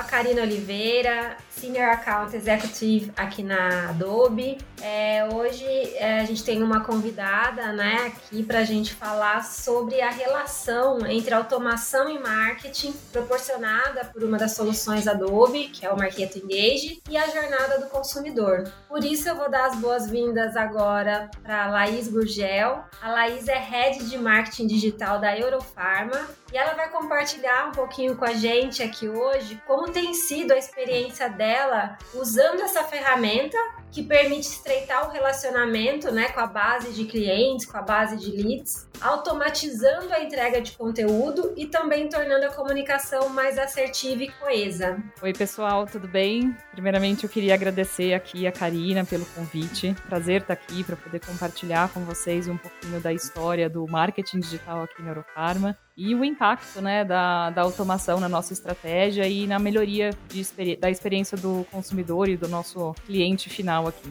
[0.00, 4.56] A Karina Oliveira, Senior Account Executive aqui na Adobe.
[4.80, 5.66] É, hoje
[5.96, 11.06] é, a gente tem uma convidada né, aqui para a gente falar sobre a relação
[11.06, 17.02] entre automação e marketing proporcionada por uma das soluções Adobe, que é o Marketo Engage,
[17.10, 18.72] e a jornada do consumidor.
[18.88, 22.82] Por isso eu vou dar as boas-vindas agora para Laís Gurgel.
[23.02, 28.16] A Laís é Head de Marketing Digital da Eurofarma e ela vai compartilhar um pouquinho
[28.16, 33.58] com a gente aqui hoje como tem sido a experiência dela usando essa ferramenta
[33.90, 38.30] que permite estreitar o relacionamento né, com a base de clientes, com a base de
[38.30, 45.02] leads, automatizando a entrega de conteúdo e também tornando a comunicação mais assertiva e coesa.
[45.20, 46.56] Oi, pessoal, tudo bem?
[46.72, 49.94] Primeiramente, eu queria agradecer aqui a Karina pelo convite.
[50.08, 54.82] Prazer estar aqui para poder compartilhar com vocês um pouquinho da história do marketing digital
[54.82, 59.58] aqui na Eurofarma e o impacto né, da, da automação na nossa estratégia e na
[59.58, 64.10] melhoria de, da experiência do consumidor e do nosso cliente final aqui.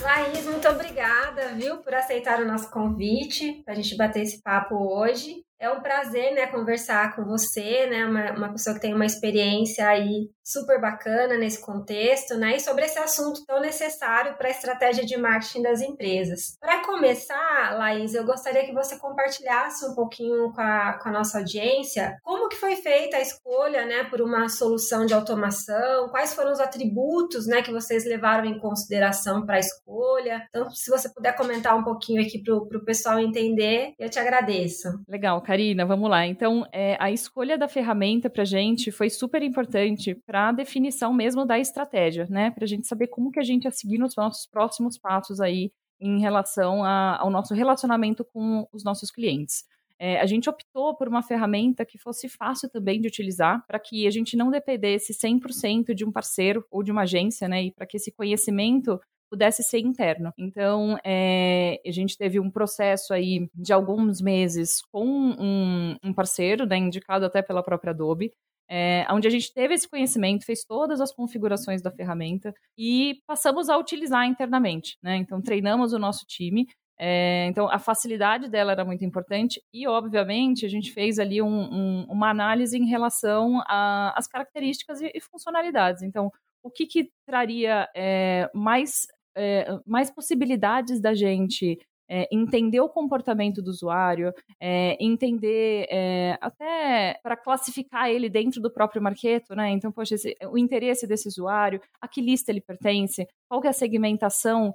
[0.00, 4.74] Laís, muito obrigada, viu, por aceitar o nosso convite para a gente bater esse papo
[4.74, 5.44] hoje.
[5.58, 9.86] É um prazer, né, conversar com você, né, uma, uma pessoa que tem uma experiência
[9.86, 15.04] aí super bacana nesse contexto, né, e sobre esse assunto tão necessário para a estratégia
[15.04, 16.56] de marketing das empresas.
[16.60, 21.38] Para começar, Laís, eu gostaria que você compartilhasse um pouquinho com a, com a nossa
[21.38, 26.52] audiência como que foi feita a escolha, né, por uma solução de automação, quais foram
[26.52, 30.42] os atributos, né, que vocês levaram em consideração para a escolha.
[30.48, 34.88] Então, se você puder comentar um pouquinho aqui para o pessoal entender, eu te agradeço.
[35.08, 36.26] Legal, Karina, vamos lá.
[36.26, 41.44] Então, é, a escolha da ferramenta para gente foi super importante para a definição mesmo
[41.44, 42.50] da estratégia, né?
[42.50, 45.72] Para a gente saber como que a gente ia seguir nos nossos próximos passos aí
[46.00, 49.64] em relação a, ao nosso relacionamento com os nossos clientes.
[49.98, 54.06] É, a gente optou por uma ferramenta que fosse fácil também de utilizar, para que
[54.06, 57.64] a gente não dependesse 100% de um parceiro ou de uma agência, né?
[57.64, 58.98] E para que esse conhecimento
[59.30, 60.32] pudesse ser interno.
[60.36, 66.66] Então, é, a gente teve um processo aí de alguns meses com um, um parceiro,
[66.66, 68.32] né, indicado até pela própria Adobe,
[68.68, 73.68] é, onde a gente teve esse conhecimento, fez todas as configurações da ferramenta e passamos
[73.68, 74.96] a utilizar internamente.
[75.02, 75.16] Né?
[75.16, 76.68] Então, treinamos o nosso time.
[76.96, 81.48] É, então, a facilidade dela era muito importante e, obviamente, a gente fez ali um,
[81.48, 86.02] um, uma análise em relação às características e, e, funcionalidades.
[86.02, 86.30] Então,
[86.62, 91.78] o que, que traria é, mais é, mais possibilidades da gente
[92.10, 98.70] é, entender o comportamento do usuário, é, entender é, até para classificar ele dentro do
[98.70, 99.70] próprio marketo, né?
[99.70, 103.72] Então, poxa, esse, o interesse desse usuário, a que lista ele pertence, qual é a
[103.72, 104.74] segmentação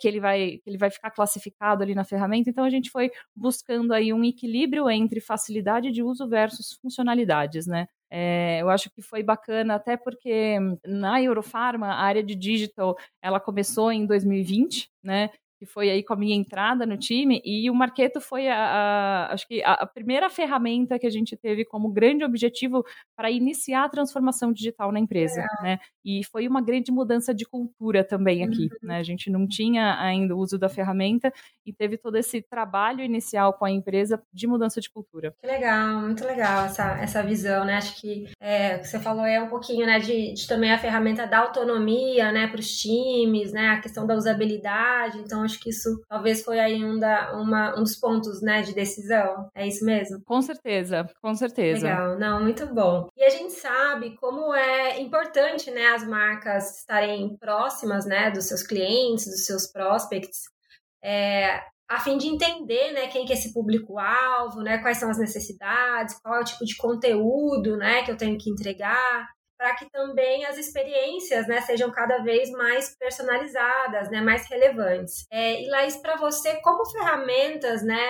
[0.00, 2.48] que ele vai que ele vai ficar classificado ali na ferramenta.
[2.48, 7.86] Então a gente foi buscando aí um equilíbrio entre facilidade de uso versus funcionalidades, né?
[8.10, 13.40] É, eu acho que foi bacana, até porque na Eurofarma, a área de digital, ela
[13.40, 15.30] começou em 2020, né?
[15.58, 19.32] Que foi aí com a minha entrada no time, e o Marketo foi a, a
[19.32, 22.84] acho que a, a, primeira ferramenta que a gente teve como grande objetivo
[23.16, 25.62] para iniciar a transformação digital na empresa, é.
[25.62, 25.78] né?
[26.04, 28.88] E foi uma grande mudança de cultura também aqui, uhum.
[28.88, 28.98] né?
[28.98, 31.32] A gente não tinha ainda o uso da ferramenta
[31.64, 35.34] e teve todo esse trabalho inicial com a empresa de mudança de cultura.
[35.40, 37.76] Que legal, muito legal essa, essa visão, né?
[37.76, 41.38] Acho que é, você falou é um pouquinho, né, de, de também a ferramenta da
[41.38, 46.42] autonomia, né, para os times, né, a questão da usabilidade, então acho que isso talvez
[46.42, 49.48] foi aí um, da, uma, um dos pontos, né, de decisão.
[49.54, 50.20] É isso mesmo?
[50.24, 51.86] Com certeza, com certeza.
[51.86, 53.08] Legal, não, muito bom.
[53.16, 58.62] E a gente sabe como é importante, né, as marcas estarem próximas, né, dos seus
[58.62, 60.42] clientes, dos seus prospects,
[61.02, 65.18] é, a fim de entender, né, quem que é esse público-alvo, né, quais são as
[65.18, 69.90] necessidades, qual é o tipo de conteúdo, né, que eu tenho que entregar para que
[69.90, 75.26] também as experiências né, sejam cada vez mais personalizadas, né, mais relevantes.
[75.30, 78.02] É, e Laís, para você, como ferramentas né,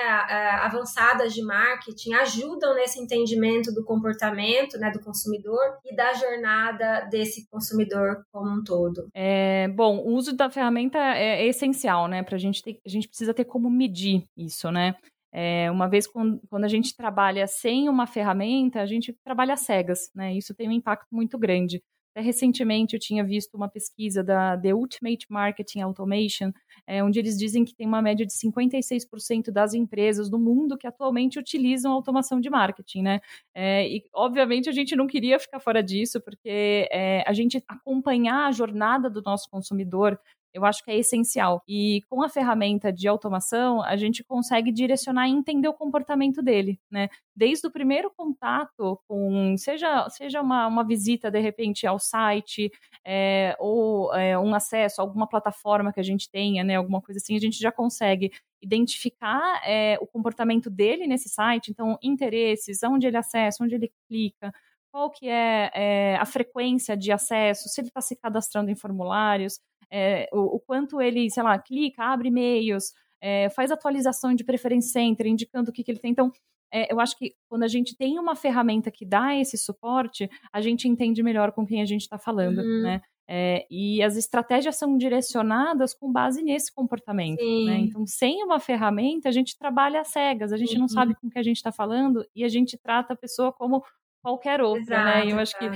[0.63, 7.49] avançadas de marketing ajudam nesse entendimento do comportamento né, do consumidor e da jornada desse
[7.49, 9.09] consumidor como um todo?
[9.15, 12.23] É, bom, o uso da ferramenta é, é essencial, né?
[12.23, 14.95] Para a gente ter, a gente precisa ter como medir isso, né?
[15.33, 20.11] É, uma vez quando, quando a gente trabalha sem uma ferramenta, a gente trabalha cegas,
[20.15, 20.35] né?
[20.35, 21.83] Isso tem um impacto muito grande.
[22.17, 26.51] Até recentemente eu tinha visto uma pesquisa da The Ultimate Marketing Automation,
[26.87, 30.87] é, onde eles dizem que tem uma média de 56% das empresas do mundo que
[30.87, 33.21] atualmente utilizam automação de marketing, né?
[33.55, 38.47] É, e obviamente a gente não queria ficar fora disso, porque é, a gente acompanhar
[38.47, 40.19] a jornada do nosso consumidor
[40.57, 41.63] eu acho que é essencial.
[41.69, 46.81] E com a ferramenta de automação, a gente consegue direcionar e entender o comportamento dele,
[46.91, 47.11] né?
[47.35, 52.73] Desde o primeiro contato com, seja, seja uma, uma visita, de repente, ao site,
[53.05, 56.77] é, ou é, um acesso a alguma plataforma que a gente tenha, né?
[56.77, 58.33] Alguma coisa assim, a gente já consegue
[58.63, 64.51] identificar é, o comportamento dele nesse site, então, interesses, onde ele acessa, onde ele clica,
[64.91, 69.61] qual que é, é, a frequência de acesso, se ele está se cadastrando em formulários,
[69.91, 74.93] é, o, o, quanto ele, sei lá, clica, abre e-mails, é, faz atualização de preferência
[74.93, 76.11] center, indicando o que, que ele tem.
[76.11, 76.31] Então,
[76.73, 80.61] é, eu acho que quando a gente tem uma ferramenta que dá esse suporte, a
[80.61, 82.83] gente entende melhor com quem a gente está falando, uhum.
[82.83, 83.01] né?
[83.29, 87.41] É, e as estratégias são direcionadas com base nesse comportamento.
[87.41, 87.79] Né?
[87.79, 90.83] Então, sem uma ferramenta, a gente trabalha às cegas, a gente uhum.
[90.83, 93.53] não sabe com o que a gente está falando e a gente trata a pessoa
[93.53, 93.83] como
[94.27, 95.27] qualquer outra, exato, né?
[95.27, 95.71] E eu acho que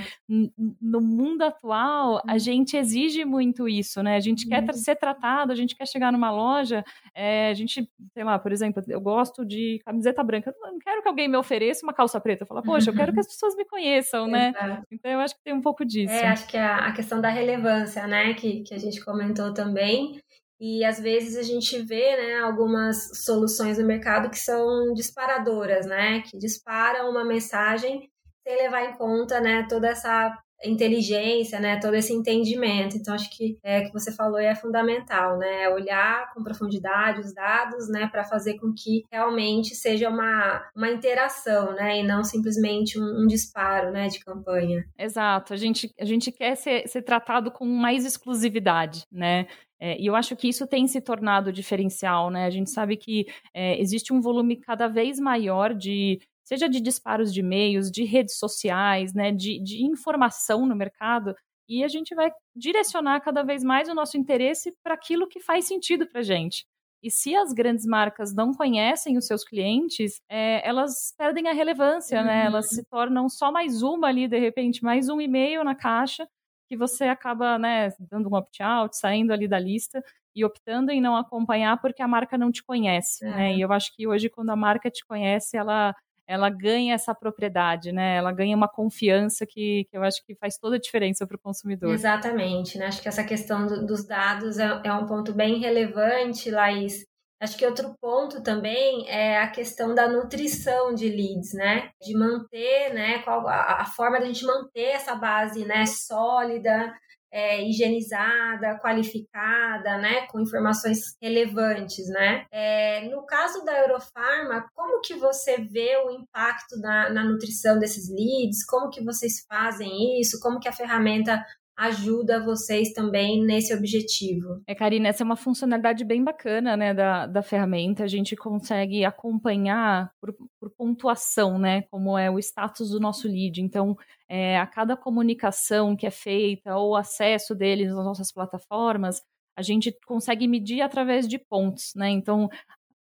[0.83, 2.39] no mundo atual a uhum.
[2.41, 4.17] gente exige muito isso, né?
[4.17, 4.73] A gente quer uhum.
[4.73, 8.83] ser tratado, a gente quer chegar numa loja, é, a gente, sei lá, por exemplo,
[8.89, 12.43] eu gosto de camiseta branca, eu não quero que alguém me ofereça uma calça preta.
[12.43, 14.53] Eu falo, poxa, eu quero que as pessoas me conheçam, né?
[14.91, 16.13] Então eu acho que tem um pouco disso.
[16.13, 18.35] É, acho que a, a questão da relevância, né?
[18.35, 20.21] Que, que a gente comentou também.
[20.61, 26.21] E às vezes a gente vê né, algumas soluções no mercado que são disparadoras, né?
[26.23, 28.11] Que disparam uma mensagem
[28.47, 32.97] sem levar em conta, né, toda essa inteligência, né, todo esse entendimento.
[32.97, 37.89] Então acho que é que você falou é fundamental, né, olhar com profundidade os dados,
[37.89, 43.23] né, para fazer com que realmente seja uma, uma interação, né, e não simplesmente um,
[43.23, 44.85] um disparo, né, de campanha.
[44.99, 45.55] Exato.
[45.55, 49.47] A gente a gente quer ser, ser tratado com mais exclusividade, né.
[49.83, 52.45] É, e eu acho que isso tem se tornado diferencial, né?
[52.45, 57.33] A gente sabe que é, existe um volume cada vez maior de seja de disparos
[57.33, 61.33] de e-mails, de redes sociais, né, de, de informação no mercado,
[61.69, 65.67] e a gente vai direcionar cada vez mais o nosso interesse para aquilo que faz
[65.67, 66.67] sentido para a gente.
[67.05, 72.19] E se as grandes marcas não conhecem os seus clientes, é, elas perdem a relevância,
[72.19, 72.27] uhum.
[72.27, 72.47] né?
[72.47, 76.27] Elas se tornam só mais uma ali, de repente, mais um e-mail na caixa,
[76.69, 80.03] que você acaba, né, dando um opt-out, saindo ali da lista
[80.35, 83.53] e optando em não acompanhar porque a marca não te conhece, né?
[83.53, 83.57] É.
[83.57, 85.95] E eu acho que hoje, quando a marca te conhece, ela
[86.31, 88.17] ela ganha essa propriedade, né?
[88.17, 91.41] Ela ganha uma confiança que, que eu acho que faz toda a diferença para o
[91.41, 91.93] consumidor.
[91.93, 92.87] Exatamente, né?
[92.87, 97.05] Acho que essa questão do, dos dados é, é um ponto bem relevante, Laís.
[97.43, 101.91] Acho que outro ponto também é a questão da nutrição de leads, né?
[102.01, 103.19] De manter, né?
[103.23, 105.85] Qual a, a forma da gente manter essa base, né?
[105.85, 106.95] Sólida,
[107.33, 112.45] é, higienizada, qualificada, né, com informações relevantes, né.
[112.51, 118.09] É, no caso da Eurofarma, como que você vê o impacto na, na nutrição desses
[118.09, 118.65] leads?
[118.67, 120.41] Como que vocês fazem isso?
[120.41, 121.45] Como que a ferramenta
[121.81, 124.63] ajuda vocês também nesse objetivo.
[124.67, 128.05] É, Karina, essa é uma funcionalidade bem bacana, né, da, da ferramenta.
[128.05, 133.63] A gente consegue acompanhar por, por pontuação, né, como é o status do nosso lead.
[133.63, 133.97] Então,
[134.29, 139.23] é, a cada comunicação que é feita ou acesso deles nas nossas plataformas,
[139.57, 142.09] a gente consegue medir através de pontos, né?
[142.11, 142.49] Então,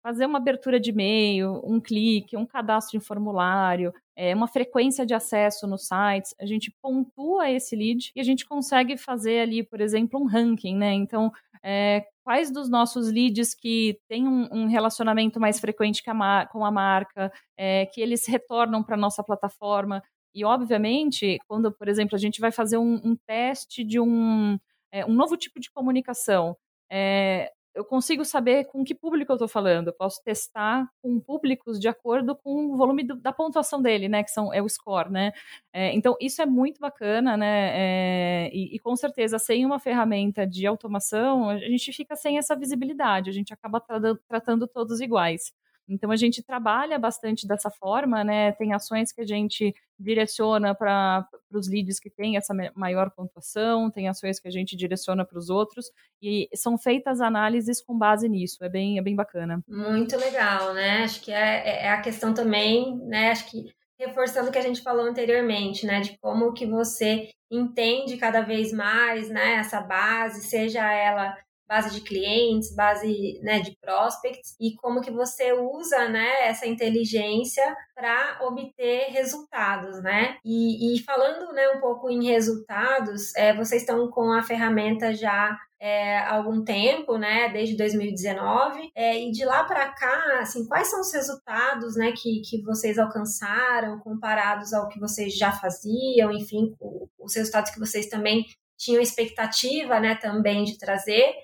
[0.06, 5.12] fazer uma abertura de e-mail, um clique, um cadastro em formulário, é, uma frequência de
[5.12, 9.80] acesso nos sites, a gente pontua esse lead e a gente consegue fazer ali, por
[9.80, 10.92] exemplo, um ranking, né?
[10.92, 16.64] Então, é, quais dos nossos leads que têm um, um relacionamento mais frequente a com
[16.64, 20.00] a marca, é, que eles retornam para a nossa plataforma.
[20.33, 24.57] E, obviamente, quando, por exemplo, a gente vai fazer um, um teste de um,
[24.92, 26.57] é, um novo tipo de comunicação,
[26.88, 29.88] é, eu consigo saber com que público eu estou falando.
[29.88, 34.25] Eu posso testar com públicos de acordo com o volume do, da pontuação dele, né?
[34.25, 35.33] Que são, é o score, né?
[35.73, 37.71] É, então, isso é muito bacana, né?
[37.75, 42.56] É, e, e, com certeza, sem uma ferramenta de automação, a gente fica sem essa
[42.56, 45.52] visibilidade, a gente acaba tra tratando todos iguais.
[45.88, 48.52] Então a gente trabalha bastante dessa forma, né?
[48.52, 54.09] Tem ações que a gente direciona para os leads que têm essa maior pontuação, tem
[54.09, 55.90] ações que a gente direciona para os outros
[56.21, 58.64] e são feitas análises com base nisso.
[58.64, 59.62] É bem, é bem bacana.
[59.69, 61.05] Muito legal, né?
[61.05, 63.31] Acho que é, é, é a questão também, né?
[63.31, 66.00] Acho que reforçando o que a gente falou anteriormente, né?
[66.00, 69.55] De como que você entende cada vez mais, né?
[69.55, 71.37] Essa base, seja ela
[71.68, 77.64] base de clientes, base né, de prospects e como que você usa né, essa inteligência
[77.94, 80.37] para obter resultados, né?
[80.44, 85.56] E, e, falando né, um pouco em resultados, é, vocês estão com a ferramenta já
[85.78, 90.88] é, há algum tempo, né, desde 2019, é, e de lá para cá, assim, quais
[90.88, 96.75] são os resultados, né, que, que vocês alcançaram comparados ao que vocês já faziam, enfim,
[97.18, 98.44] os resultados que vocês também
[98.76, 101.35] tinham expectativa, né, também de trazer,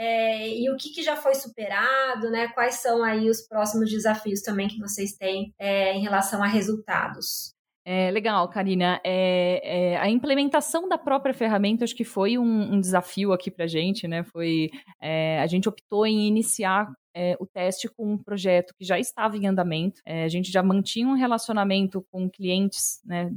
[0.00, 2.46] é, e o que, que, já foi superado, né?
[2.54, 7.52] Quais são aí os próximos desafios também que vocês têm é, em relação a resultados?
[7.90, 9.00] É, legal, Karina.
[9.02, 13.64] É, é, a implementação da própria ferramenta acho que foi um, um desafio aqui para
[13.64, 14.22] a gente, né?
[14.24, 14.68] Foi
[15.00, 19.38] é, a gente optou em iniciar é, o teste com um projeto que já estava
[19.38, 20.02] em andamento.
[20.04, 23.30] É, a gente já mantinha um relacionamento com clientes né,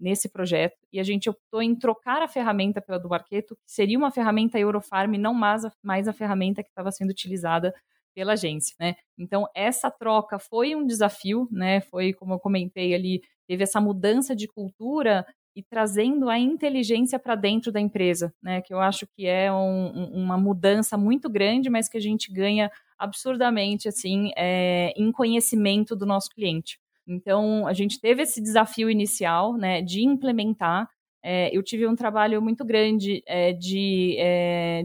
[0.00, 3.98] nesse projeto e a gente optou em trocar a ferramenta pela do Barqueto, que seria
[3.98, 7.74] uma ferramenta Eurofarm, não mais a, mais a ferramenta que estava sendo utilizada
[8.14, 8.94] pela agência, né?
[9.18, 11.82] Então essa troca foi um desafio, né?
[11.82, 17.34] Foi como eu comentei ali teve essa mudança de cultura e trazendo a inteligência para
[17.34, 18.60] dentro da empresa, né?
[18.60, 22.70] Que eu acho que é um, uma mudança muito grande, mas que a gente ganha
[22.98, 26.78] absurdamente assim é, em conhecimento do nosso cliente.
[27.06, 30.88] Então a gente teve esse desafio inicial, né, de implementar
[31.28, 34.16] é, eu tive um trabalho muito grande é, de,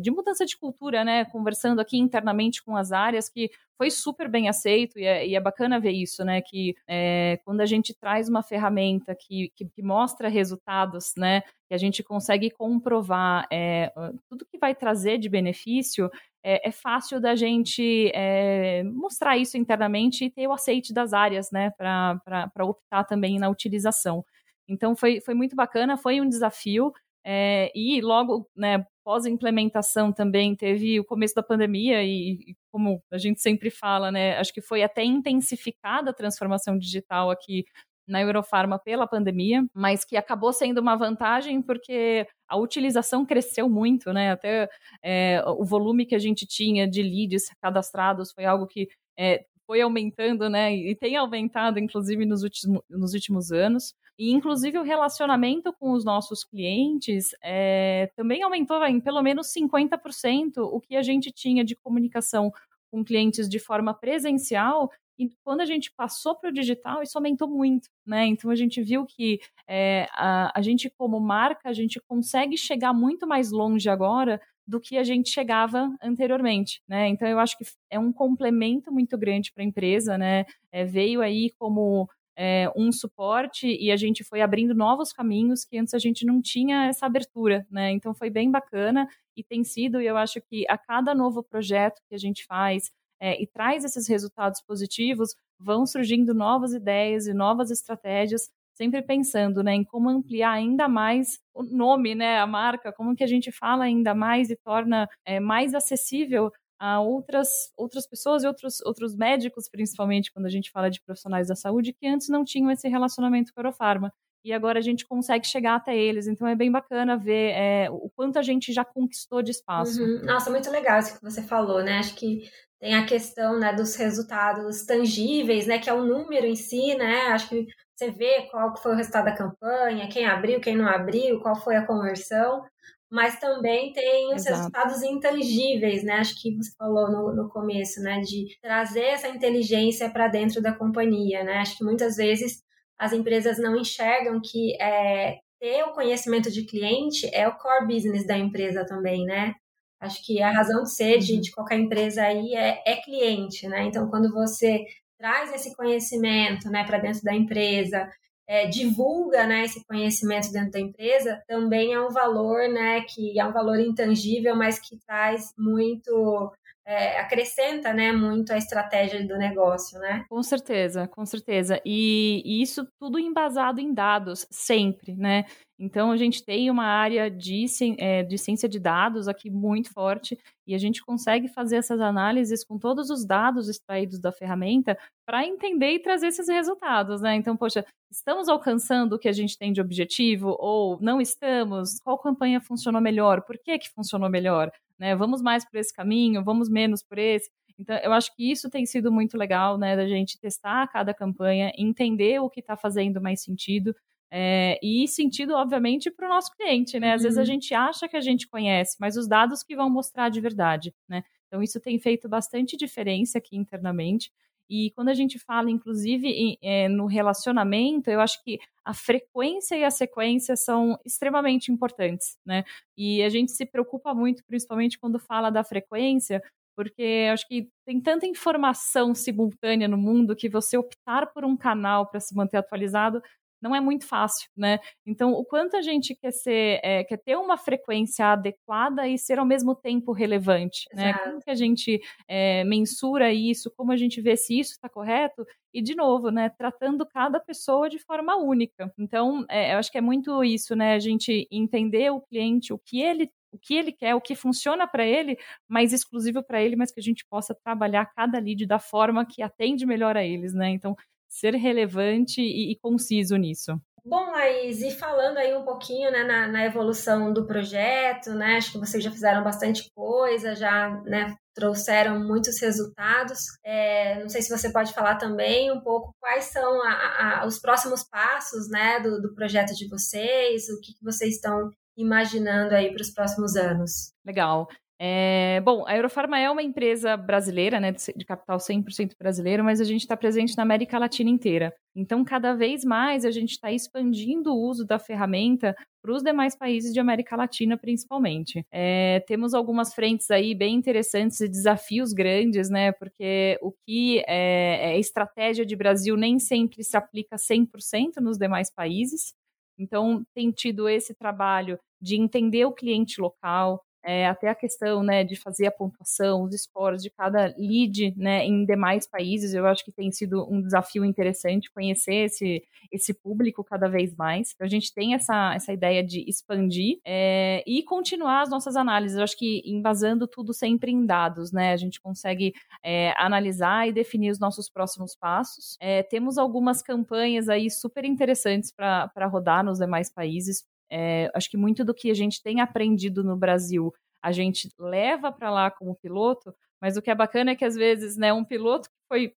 [0.01, 1.23] de mudança de cultura, né?
[1.25, 5.39] Conversando aqui internamente com as áreas, que foi super bem aceito e é, e é
[5.39, 6.39] bacana ver isso, né?
[6.39, 11.41] Que é, quando a gente traz uma ferramenta que, que, que, mostra resultados, né?
[11.67, 13.91] Que a gente consegue comprovar é,
[14.29, 16.11] tudo que vai trazer de benefício,
[16.43, 21.49] é, é, fácil da gente é, mostrar isso internamente e ter o aceite das áreas,
[21.51, 24.23] né, para optar também na utilização.
[24.69, 26.93] Então foi, foi muito bacana, foi um desafio.
[27.25, 33.17] É, e logo, né, pós-implementação também teve o começo da pandemia e, e, como a
[33.17, 37.65] gente sempre fala, né, acho que foi até intensificada a transformação digital aqui
[38.07, 44.11] na Eurofarma pela pandemia, mas que acabou sendo uma vantagem porque a utilização cresceu muito,
[44.11, 44.31] né?
[44.31, 44.67] Até
[45.03, 49.79] é, o volume que a gente tinha de leads cadastrados foi algo que é, foi
[49.79, 50.75] aumentando, né?
[50.75, 53.95] E tem aumentado, inclusive, nos últimos, nos últimos anos.
[54.19, 60.57] E, inclusive, o relacionamento com os nossos clientes é, também aumentou em pelo menos 50%
[60.57, 62.51] o que a gente tinha de comunicação
[62.91, 64.91] com clientes de forma presencial.
[65.17, 68.25] E quando a gente passou para o digital, isso aumentou muito, né?
[68.25, 72.91] Então a gente viu que é, a, a gente, como marca, a gente consegue chegar
[72.91, 77.09] muito mais longe agora do que a gente chegava anteriormente, né?
[77.09, 80.45] Então eu acho que é um complemento muito grande para a empresa, né?
[80.71, 85.77] É, veio aí como é, um suporte e a gente foi abrindo novos caminhos que
[85.77, 87.91] antes a gente não tinha essa abertura, né?
[87.91, 92.01] Então foi bem bacana e tem sido, e eu acho que a cada novo projeto
[92.07, 97.33] que a gente faz é, e traz esses resultados positivos, vão surgindo novas ideias e
[97.33, 98.49] novas estratégias,
[98.81, 103.23] sempre pensando né, em como ampliar ainda mais o nome, né, a marca, como que
[103.23, 107.47] a gente fala ainda mais e torna é, mais acessível a outras,
[107.77, 111.93] outras pessoas e outros, outros médicos, principalmente quando a gente fala de profissionais da saúde,
[111.93, 114.11] que antes não tinham esse relacionamento com a Aerofarma.
[114.43, 116.25] E agora a gente consegue chegar até eles.
[116.25, 120.01] Então é bem bacana ver é, o quanto a gente já conquistou de espaço.
[120.01, 120.23] Uhum.
[120.23, 121.99] Nossa, muito legal isso que você falou, né?
[121.99, 125.77] Acho que tem a questão né, dos resultados tangíveis, né?
[125.77, 127.27] Que é o número em si, né?
[127.27, 127.67] Acho que
[128.05, 131.75] você vê qual foi o resultado da campanha, quem abriu, quem não abriu, qual foi
[131.75, 132.63] a conversão
[133.11, 134.55] mas também tem os Exato.
[134.55, 136.13] resultados intangíveis, né?
[136.13, 138.21] Acho que você falou no, no começo, né?
[138.21, 141.57] De trazer essa inteligência para dentro da companhia, né?
[141.57, 142.63] Acho que muitas vezes
[142.97, 148.25] as empresas não enxergam que é, ter o conhecimento de cliente é o core business
[148.25, 149.55] da empresa também, né?
[149.99, 151.41] Acho que a razão de ser de, uhum.
[151.41, 153.83] de qualquer empresa aí é, é cliente, né?
[153.83, 154.85] Então, quando você
[155.21, 158.09] traz esse conhecimento né, para dentro da empresa,
[158.47, 163.45] é, divulga né, esse conhecimento dentro da empresa, também é um valor né, que é
[163.45, 166.51] um valor intangível, mas que traz muito
[166.85, 170.25] é, acrescenta né, muito a estratégia do negócio, né?
[170.29, 171.79] Com certeza, com certeza.
[171.85, 175.45] E, e, isso tudo embasado em dados, sempre, né?
[175.79, 177.65] Então, a gente tem uma área de,
[177.97, 182.63] é, de ciência de dados aqui muito forte e a gente consegue fazer essas análises
[182.63, 184.95] com todos os dados extraídos da ferramenta
[185.25, 187.35] para entender e trazer esses resultados, né?
[187.35, 191.99] Então, poxa, estamos alcançando o que a gente tem de objetivo ou não estamos?
[192.03, 193.41] Qual campanha funcionou melhor?
[193.41, 194.71] Por que, que funcionou melhor?
[195.01, 195.15] Né?
[195.15, 197.49] Vamos mais por esse caminho, vamos menos por esse.
[197.79, 201.71] Então, eu acho que isso tem sido muito legal, né, da gente testar cada campanha,
[201.75, 203.95] entender o que está fazendo mais sentido
[204.33, 207.13] É, e sentido, obviamente, para o nosso cliente, né?
[207.15, 207.45] Às vezes a uhum.
[207.47, 211.21] gente acha que a gente conhece, mas os dados que vão mostrar de verdade, né?
[211.47, 214.31] Então, isso tem feito bastante diferença aqui internamente.
[214.71, 219.75] E quando a gente fala, inclusive, em, é, no relacionamento, eu acho que a frequência
[219.75, 222.63] e a sequência são extremamente importantes, né?
[222.97, 226.41] E a gente se preocupa muito, principalmente quando fala da frequência,
[226.73, 232.07] porque acho que tem tanta informação simultânea no mundo que você optar por um canal
[232.07, 233.21] para se manter atualizado
[233.61, 234.79] não é muito fácil, né?
[235.05, 239.39] Então, o quanto a gente quer ser, é, quer ter uma frequência adequada e ser
[239.39, 241.09] ao mesmo tempo relevante, né?
[241.09, 241.19] Exato.
[241.19, 241.31] né?
[241.31, 243.71] Como que a gente é, mensura isso?
[243.77, 245.45] Como a gente vê se isso está correto?
[245.73, 246.49] E de novo, né?
[246.49, 248.91] Tratando cada pessoa de forma única.
[248.97, 250.93] Então, é, eu acho que é muito isso, né?
[250.93, 254.87] A gente entender o cliente, o que ele o que ele quer, o que funciona
[254.87, 255.37] para ele,
[255.67, 259.41] mais exclusivo para ele, mas que a gente possa trabalhar cada lead da forma que
[259.41, 260.69] atende melhor a eles, né?
[260.69, 260.95] Então,
[261.31, 263.79] ser relevante e, e conciso nisso.
[264.03, 268.57] Bom, Laís, e falando aí um pouquinho né, na, na, evolução do projeto, né?
[268.57, 273.39] Acho que vocês já fizeram bastante coisa, já né, trouxeram muitos resultados.
[273.63, 277.59] É, não sei se você pode falar também um pouco quais são a, a, os
[277.59, 282.91] próximos passos né, do, do, projeto de vocês, o que, que vocês estão imaginando aí
[282.91, 284.13] para os próximos anos.
[284.25, 284.67] Legal.
[285.03, 289.83] É, bom, a Eurofarma é uma empresa brasileira, né, de capital 100% brasileiro, mas a
[289.83, 291.73] gente está presente na América Latina inteira.
[291.95, 296.55] Então, cada vez mais a gente está expandindo o uso da ferramenta para os demais
[296.55, 298.63] países de América Latina, principalmente.
[298.71, 302.91] É, temos algumas frentes aí bem interessantes e desafios grandes, né?
[302.91, 308.71] Porque o que é, é estratégia de Brasil nem sempre se aplica 100% nos demais
[308.71, 309.33] países.
[309.79, 315.23] Então, tem tido esse trabalho de entender o cliente local, é, até a questão né,
[315.23, 319.83] de fazer a pontuação, os scores de cada lead né, em demais países, eu acho
[319.85, 324.51] que tem sido um desafio interessante conhecer esse, esse público cada vez mais.
[324.53, 329.17] Então, a gente tem essa, essa ideia de expandir é, e continuar as nossas análises.
[329.17, 331.71] Eu acho que embasando tudo sempre em dados, né?
[331.73, 332.53] A gente consegue
[332.83, 335.77] é, analisar e definir os nossos próximos passos.
[335.79, 340.65] É, temos algumas campanhas aí super interessantes para rodar nos demais países.
[340.91, 345.31] É, acho que muito do que a gente tem aprendido no Brasil, a gente leva
[345.31, 348.43] para lá como piloto, mas o que é bacana é que às vezes, né, um
[348.43, 349.33] piloto que foi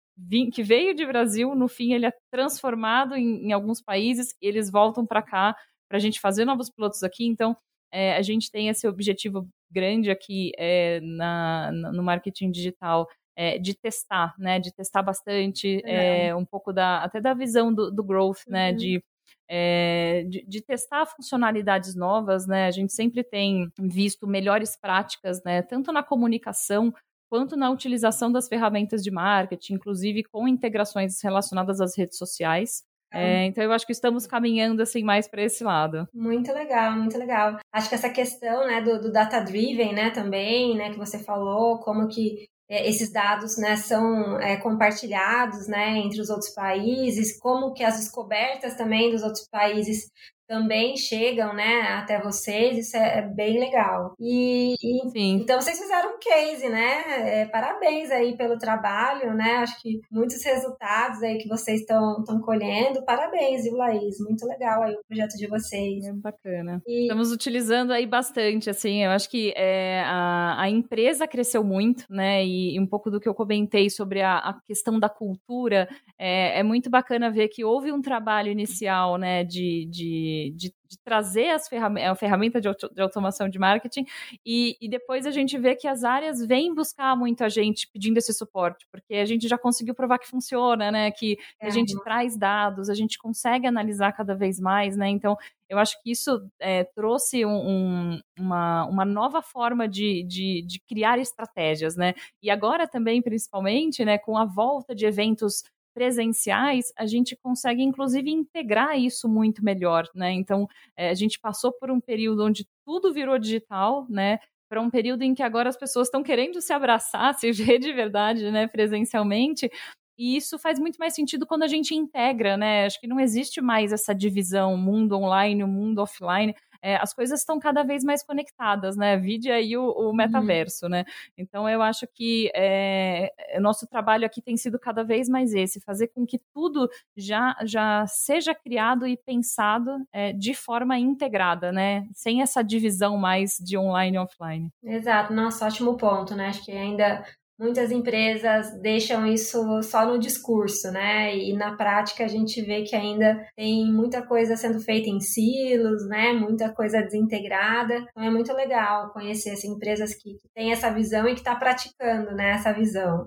[0.53, 4.71] que veio de Brasil, no fim ele é transformado em, em alguns países, e eles
[4.71, 5.57] voltam para cá
[5.89, 7.27] para a gente fazer novos pilotos aqui.
[7.27, 7.57] Então,
[7.93, 13.75] é, a gente tem esse objetivo grande aqui é, na, no marketing digital é, de
[13.75, 14.59] testar, né?
[14.59, 18.73] De testar bastante, é, um pouco da até da visão do, do growth, né, uhum.
[18.73, 18.79] né?
[18.79, 19.05] De
[19.49, 22.67] é, de, de, testar funcionalidades novas, né?
[22.67, 25.63] A gente sempre tem visto melhores práticas, né?
[25.63, 26.93] Tanto na comunicação
[27.29, 32.85] quanto na utilização das ferramentas de marketing, inclusive com integrações relacionadas às redes sociais.
[33.15, 36.09] É, então eu acho que estamos caminhando assim mais para esse lado.
[36.13, 37.59] Muito legal, muito legal.
[37.73, 41.79] Acho que essa questão, né, do, do data driven, né, também, né, que você falou,
[41.79, 47.73] como que é, esses dados né, são é, compartilhados né, entre os outros países, como
[47.73, 50.11] que as descobertas também dos outros países
[50.47, 54.15] também chegam, né, até vocês, isso é, é bem legal.
[54.21, 57.41] E, e então vocês fizeram um case, né?
[57.43, 59.57] É, parabéns aí pelo trabalho, né?
[59.57, 63.05] Acho que muitos resultados aí que vocês estão colhendo.
[63.05, 64.17] Parabéns, viu, Laís?
[64.21, 66.05] Muito legal aí o projeto de vocês.
[66.05, 66.83] É bacana.
[66.87, 67.03] E...
[67.03, 72.45] Estamos utilizando aí bastante, assim, eu acho que é, a, a empresa cresceu muito, né?
[72.45, 76.61] E, e, um pouco do que eu comentei sobre a, a questão da cultura, é,
[76.61, 81.51] é muito bacana ver que houve um trabalho inicial, né, de, de de, de, trazer
[81.51, 84.05] as ferramentas, a ferramenta de, auto, de automação de marketing
[84.45, 88.19] e, e, depois a gente vê que as áreas vêm buscar muito a gente pedindo
[88.19, 91.11] esse suporte, porque a gente já conseguiu provar que funciona, né?
[91.11, 91.67] Que é.
[91.67, 95.09] a gente traz dados, a gente consegue analisar cada vez mais, né?
[95.09, 95.37] Então,
[95.69, 100.81] eu acho que isso é, trouxe um, um, uma, uma nova forma de, de, de
[100.81, 102.15] criar estratégias, né?
[102.43, 105.65] E agora também, principalmente, né, com a volta de eventos
[105.95, 110.33] presenciais, a gente consegue inclusive integrar isso muito melhor, né?
[110.33, 114.39] Então, é, a gente passou por um período onde tudo virou digital, né?
[114.69, 117.93] Para um período em que agora as pessoas estão querendo se abraçar, se ver de
[117.93, 119.71] verdade, né, presencialmente,
[120.19, 122.87] e isso faz muito mais sentido quando a gente integra, né?
[122.87, 127.41] Acho que não existe mais essa divisão mundo online, o mundo offline é, as coisas
[127.41, 129.17] estão cada vez mais conectadas, né?
[129.17, 130.15] Vide aí o, o uhum.
[130.15, 130.91] metaverso, uhum.
[130.91, 131.05] né?
[131.37, 136.09] Então eu acho que é, nosso trabalho aqui tem sido cada vez mais esse, fazer
[136.09, 142.07] com que tudo já, já seja criado e pensado é, de forma integrada, né?
[142.13, 144.69] Sem essa divisão mais de online e offline.
[144.83, 146.49] Exato, nossa, ótimo ponto, né?
[146.49, 147.25] Acho que ainda
[147.59, 151.37] muitas empresas deixam isso só no discurso, né?
[151.37, 156.07] E na prática a gente vê que ainda tem muita coisa sendo feita em silos,
[156.09, 156.33] né?
[156.33, 158.05] Muita coisa desintegrada.
[158.11, 161.59] Então é muito legal conhecer assim, empresas que, têm essa visão e que estão tá
[161.59, 163.27] praticando né, essa visão.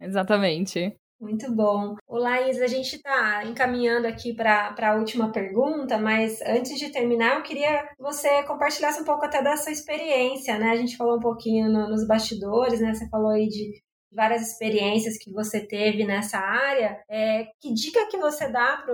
[0.00, 0.96] Exatamente.
[1.22, 1.94] Muito bom.
[2.08, 7.36] O Laís, a gente está encaminhando aqui para a última pergunta, mas antes de terminar,
[7.36, 10.70] eu queria que você compartilhasse um pouco até da sua experiência, né?
[10.70, 12.92] A gente falou um pouquinho no, nos bastidores, né?
[12.92, 13.80] Você falou aí de
[14.10, 17.00] várias experiências que você teve nessa área.
[17.08, 18.84] É, que dica que você dá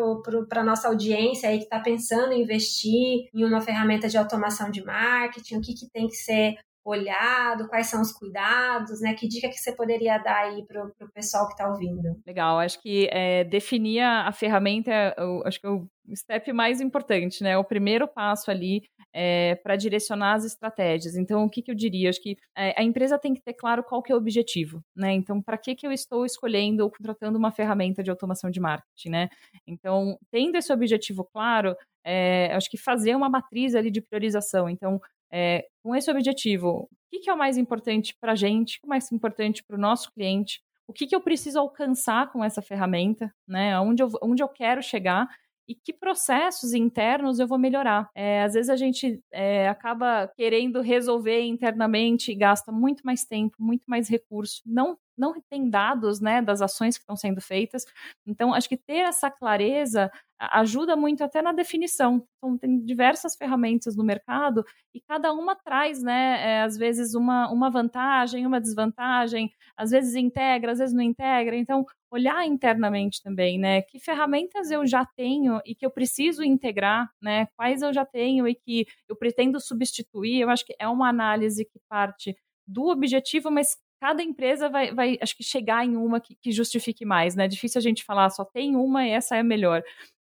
[0.51, 4.71] para a nossa audiência aí que está pensando em investir em uma ferramenta de automação
[4.71, 5.57] de marketing?
[5.57, 6.57] O que, que tem que ser
[6.89, 9.15] olhado, quais são os cuidados, né?
[9.15, 12.21] Que dica que você poderia dar aí para o pessoal que está ouvindo?
[12.27, 17.43] Legal, acho que é, definir a ferramenta, eu, acho que é o step mais importante,
[17.43, 17.57] né?
[17.59, 21.17] O primeiro passo ali é, para direcionar as estratégias.
[21.17, 22.09] Então, o que, que eu diria?
[22.09, 25.13] Acho que é, a empresa tem que ter claro qual que é o objetivo, né?
[25.13, 29.11] Então, para que, que eu estou escolhendo ou contratando uma ferramenta de automação de marketing,
[29.11, 29.29] né?
[29.67, 34.69] Então, tendo esse objetivo claro, é, acho que fazer uma matriz ali de priorização.
[34.69, 38.87] Então, é, com esse objetivo, o que, é o mais importante para a gente, o
[38.87, 43.33] mais importante para o nosso cliente, o que, que eu preciso alcançar com essa ferramenta,
[43.49, 43.81] né?
[43.81, 45.27] Onde eu, onde eu quero chegar
[45.67, 48.11] e que processos internos eu vou melhorar.
[48.15, 53.57] É, às vezes a gente é, acaba querendo resolver internamente e gasta muito mais tempo,
[53.59, 57.85] muito mais recurso, não não tem dados né, das ações que estão sendo feitas.
[58.27, 62.25] Então, acho que ter essa clareza ajuda muito até na definição.
[62.37, 67.51] Então, tem diversas ferramentas no mercado e cada uma traz, né, é, às vezes, uma,
[67.51, 71.57] uma vantagem, uma desvantagem, às vezes integra, às vezes não integra.
[71.57, 77.11] Então, olhar internamente também, né, que ferramentas eu já tenho e que eu preciso integrar,
[77.21, 80.41] né, quais eu já tenho e que eu pretendo substituir.
[80.41, 85.19] Eu acho que é uma análise que parte do objetivo, mas cada empresa vai, vai,
[85.21, 87.45] acho que chegar em uma que, que justifique mais, né?
[87.45, 89.83] É difícil a gente falar só tem uma e essa é a melhor.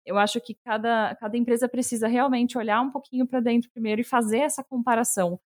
[0.05, 4.03] Eu acho que cada, cada empresa precisa realmente olhar um pouquinho para dentro primeiro e
[4.03, 5.39] fazer essa comparação.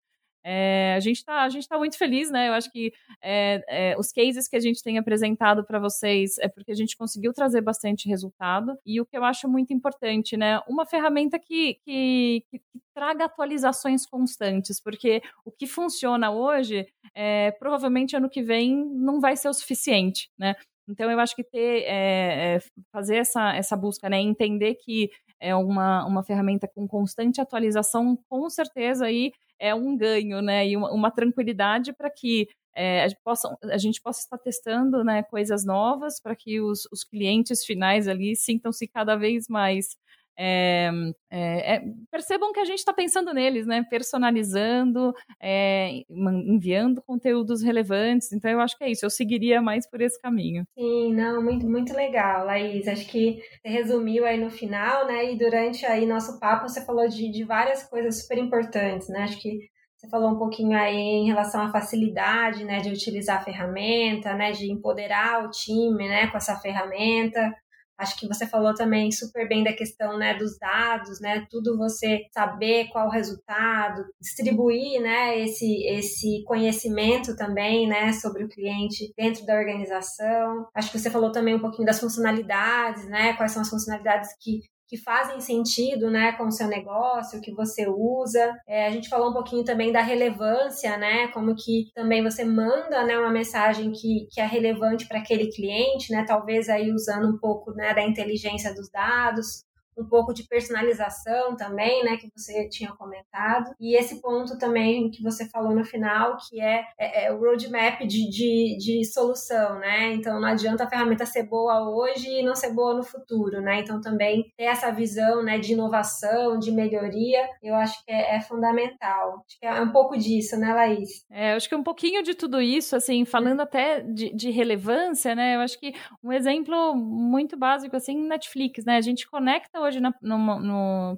[0.46, 2.50] É, a gente está tá muito feliz, né?
[2.50, 6.50] Eu acho que é, é, os cases que a gente tem apresentado para vocês é
[6.50, 8.78] porque a gente conseguiu trazer bastante resultado.
[8.86, 10.60] E o que eu acho muito importante, né?
[10.68, 12.62] Uma ferramenta que, que, que
[12.94, 19.36] traga atualizações constantes, porque o que funciona hoje, é, provavelmente ano que vem não vai
[19.36, 20.56] ser o suficiente, né?
[20.88, 22.60] Então eu acho que ter é,
[22.92, 28.50] fazer essa, essa busca, né, entender que é uma, uma ferramenta com constante atualização, com
[28.50, 30.68] certeza aí é um ganho, né?
[30.68, 35.04] E uma, uma tranquilidade para que é, a, gente possa, a gente possa estar testando
[35.04, 39.96] né, coisas novas para que os, os clientes finais ali sintam-se cada vez mais
[40.38, 40.90] é,
[41.32, 43.84] é, é, percebam que a gente está pensando neles, né?
[43.90, 48.32] Personalizando, é, enviando conteúdos relevantes.
[48.32, 49.06] Então, eu acho que é isso.
[49.06, 50.64] Eu seguiria mais por esse caminho.
[50.78, 52.88] Sim, não, muito, muito legal, Laís.
[52.88, 55.32] Acho que você resumiu aí no final, né?
[55.32, 59.24] E durante aí nosso papo você falou de, de várias coisas super importantes, né?
[59.24, 63.44] Acho que você falou um pouquinho aí em relação à facilidade, né, de utilizar a
[63.44, 67.56] ferramenta, né, de empoderar o time, né, com essa ferramenta.
[67.98, 71.46] Acho que você falou também super bem da questão né, dos dados, né?
[71.50, 78.50] Tudo você saber qual o resultado, distribuir né, esse, esse conhecimento também né, sobre o
[78.50, 80.68] cliente dentro da organização.
[80.74, 83.34] Acho que você falou também um pouquinho das funcionalidades, né?
[83.34, 84.62] Quais são as funcionalidades que
[84.94, 88.56] que fazem sentido, né, com o seu negócio, que você usa.
[88.68, 93.04] É, a gente falou um pouquinho também da relevância, né, como que também você manda,
[93.04, 97.40] né, uma mensagem que, que é relevante para aquele cliente, né, talvez aí usando um
[97.40, 99.66] pouco, né, da inteligência dos dados
[99.98, 103.74] um pouco de personalização também, né, que você tinha comentado.
[103.80, 108.02] E esse ponto também que você falou no final, que é, é, é o roadmap
[108.02, 110.14] de, de, de, solução, né?
[110.14, 113.80] Então não adianta a ferramenta ser boa hoje e não ser boa no futuro, né?
[113.80, 118.42] Então também ter essa visão, né, de inovação, de melhoria, eu acho que é, é
[118.42, 119.44] fundamental.
[119.46, 121.26] Acho que é um pouco disso, né, Laís?
[121.32, 125.36] É, eu acho que um pouquinho de tudo isso, assim, falando até de, de relevância,
[125.36, 125.56] né?
[125.56, 128.98] Eu acho que um exemplo muito básico, assim, Netflix, né?
[128.98, 130.00] A gente conecta hoje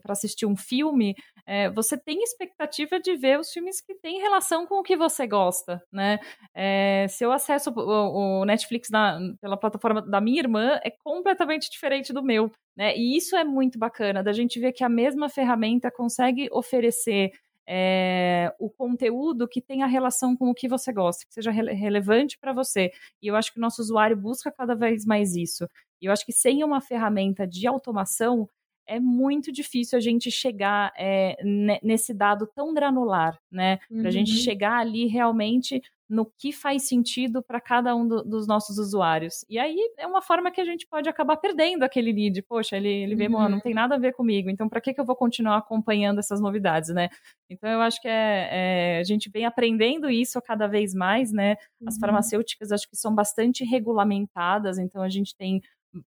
[0.01, 4.65] para assistir um filme, é, você tem expectativa de ver os filmes que têm relação
[4.65, 6.19] com o que você gosta, né?
[6.53, 11.69] É, se eu acesso o, o Netflix na, pela plataforma da minha irmã, é completamente
[11.69, 12.95] diferente do meu, né?
[12.97, 17.31] E isso é muito bacana, da gente ver que a mesma ferramenta consegue oferecer
[17.67, 22.37] é, o conteúdo que tenha relação com o que você gosta, que seja re relevante
[22.37, 22.91] para você.
[23.21, 25.67] E eu acho que o nosso usuário busca cada vez mais isso.
[26.01, 28.47] E eu acho que sem uma ferramenta de automação,
[28.87, 31.35] é muito difícil a gente chegar é,
[31.81, 33.79] nesse dado tão granular, né?
[33.89, 34.37] Para a gente uhum.
[34.37, 39.43] chegar ali realmente no que faz sentido para cada um do, dos nossos usuários.
[39.49, 42.41] E aí é uma forma que a gente pode acabar perdendo aquele lead.
[42.43, 43.49] Poxa, ele, ele vê, uhum.
[43.49, 46.39] não tem nada a ver comigo, então para que, que eu vou continuar acompanhando essas
[46.39, 47.09] novidades, né?
[47.49, 51.55] Então eu acho que é, é, a gente vem aprendendo isso cada vez mais, né?
[51.85, 52.01] As uhum.
[52.01, 55.61] farmacêuticas acho que são bastante regulamentadas, então a gente tem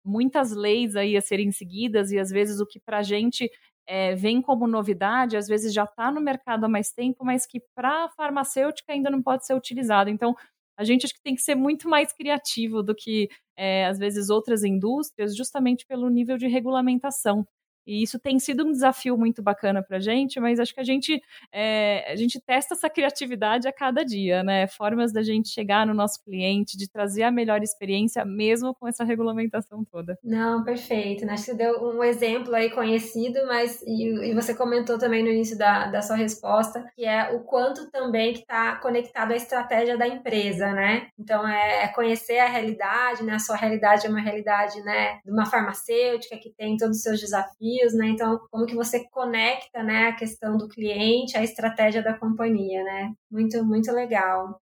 [0.05, 3.51] muitas leis aí a serem seguidas e às vezes o que para a gente
[3.87, 7.61] é, vem como novidade, às vezes já está no mercado há mais tempo, mas que
[7.75, 10.11] para a farmacêutica ainda não pode ser utilizado.
[10.11, 10.35] Então,
[10.77, 14.29] a gente acho que tem que ser muito mais criativo do que, é, às vezes,
[14.29, 17.47] outras indústrias, justamente pelo nível de regulamentação.
[17.87, 20.85] E isso tem sido um desafio muito bacana para a gente, mas acho que a
[20.85, 21.23] gente,
[21.53, 24.67] é, a gente testa essa criatividade a cada dia, né?
[24.67, 29.05] Formas da gente chegar no nosso cliente, de trazer a melhor experiência, mesmo com essa
[29.05, 30.19] regulamentação toda.
[30.23, 31.25] Não, perfeito.
[31.25, 31.33] Né?
[31.33, 35.31] Acho que você deu um exemplo aí conhecido, mas e, e você comentou também no
[35.31, 39.97] início da, da sua resposta, que é o quanto também que está conectado à estratégia
[39.97, 41.09] da empresa, né?
[41.19, 43.35] Então, é, é conhecer a realidade, né?
[43.35, 45.21] A sua realidade é uma realidade, né?
[45.25, 48.09] De uma farmacêutica que tem todos os seus desafios, desafios, né?
[48.09, 53.13] Então, como que você conecta, né, a questão do cliente à estratégia da companhia, né?
[53.31, 54.61] Muito, muito legal.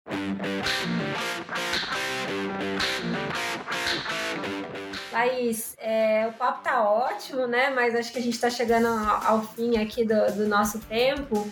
[5.11, 7.69] Laís, é, o papo tá ótimo, né?
[7.69, 11.49] Mas acho que a gente está chegando ao, ao, fim aqui do, do nosso tempo.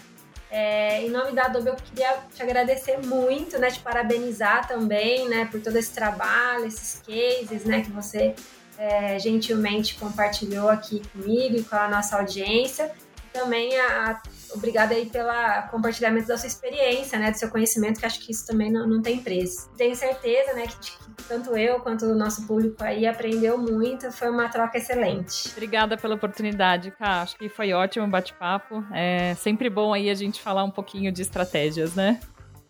[0.50, 3.70] É, em nome da Adobe, eu queria te agradecer muito, né?
[3.70, 5.46] Te parabenizar também, né?
[5.52, 7.82] Por todo esse trabalho, esses cases, né?
[7.82, 8.34] Que você
[8.78, 12.92] é, gentilmente compartilhou aqui comigo e com a nossa audiência.
[13.34, 14.22] Também a, a,
[14.56, 15.30] obrigada aí pelo
[15.70, 19.02] compartilhamento da sua experiência, né, do seu conhecimento, que acho que isso também não, não
[19.02, 19.70] tem preço.
[19.78, 24.30] Tenho certeza, né, que, que tanto eu quanto o nosso público aí aprendeu muito, foi
[24.30, 25.50] uma troca excelente.
[25.52, 27.22] Obrigada pela oportunidade, Cá.
[27.22, 28.84] Acho que foi ótimo o bate-papo.
[28.94, 32.20] É sempre bom aí a gente falar um pouquinho de estratégias, né?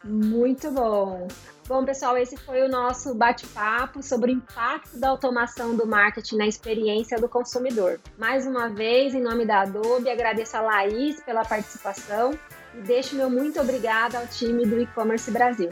[0.04, 1.28] Muito bom.
[1.68, 6.48] Bom, pessoal, esse foi o nosso bate-papo sobre o impacto da automação do marketing na
[6.48, 8.00] experiência do consumidor.
[8.18, 12.40] Mais uma vez, em nome da Adobe, agradeço a Laís pela participação
[12.74, 15.70] e deixo meu muito obrigada ao time do e-commerce Brasil.